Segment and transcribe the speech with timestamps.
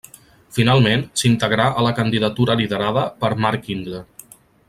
[0.55, 4.03] Finalment s'integrà a la candidatura liderada per Marc Ingla.